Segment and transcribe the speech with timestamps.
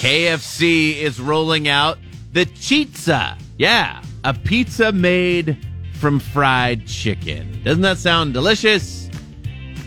[0.00, 1.98] KFC is rolling out
[2.32, 3.38] the Chizza.
[3.58, 5.58] Yeah, a pizza made
[5.92, 7.60] from fried chicken.
[7.62, 9.10] Doesn't that sound delicious?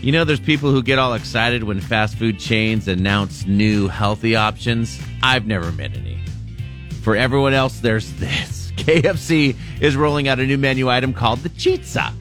[0.00, 4.36] You know, there's people who get all excited when fast food chains announce new healthy
[4.36, 5.00] options.
[5.20, 6.20] I've never met any.
[7.02, 8.70] For everyone else, there's this.
[8.76, 12.12] KFC is rolling out a new menu item called the Chizza.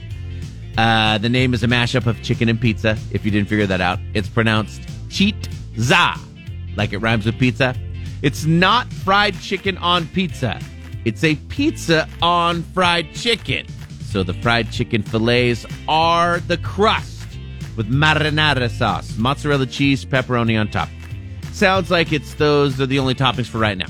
[0.80, 2.98] Uh, the name is a mashup of chicken and pizza.
[3.12, 4.82] If you didn't figure that out, it's pronounced
[5.12, 6.20] Cheat-za,
[6.75, 7.75] like it rhymes with pizza.
[8.23, 10.57] It's not fried chicken on pizza.
[11.04, 13.65] It's a pizza on fried chicken.
[14.05, 17.28] So the fried chicken fillets are the crust
[17.75, 20.87] with marinara sauce, mozzarella cheese, pepperoni on top.
[21.51, 23.89] Sounds like it's those are the only toppings for right now.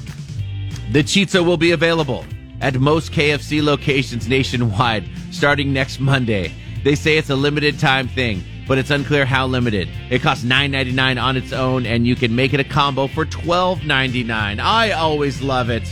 [0.92, 2.26] The Chizza will be available
[2.60, 6.52] at most KFC locations nationwide starting next Monday.
[6.84, 9.90] They say it's a limited time thing, but it's unclear how limited.
[10.10, 14.60] It costs $9.99 on its own, and you can make it a combo for $12.99.
[14.60, 15.88] I always love it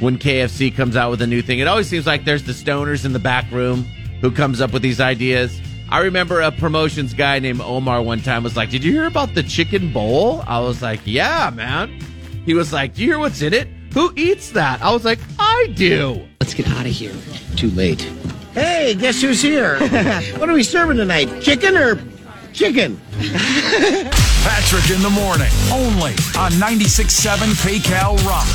[0.00, 1.58] when KFC comes out with a new thing.
[1.58, 3.84] It always seems like there's the stoners in the back room
[4.20, 5.60] who comes up with these ideas.
[5.90, 9.34] I remember a promotions guy named Omar one time was like, Did you hear about
[9.34, 10.42] the chicken bowl?
[10.46, 12.00] I was like, Yeah, man.
[12.46, 13.68] He was like, Do you hear what's in it?
[13.92, 14.80] Who eats that?
[14.80, 16.26] I was like, I do.
[16.40, 17.14] Let's get out of here.
[17.56, 18.10] Too late.
[18.54, 19.78] Hey, guess who's here?
[20.36, 21.40] what are we serving tonight?
[21.40, 21.98] Chicken or
[22.52, 23.00] chicken?
[24.44, 28.46] Patrick in the morning, only on 96.7 KCAL Rock.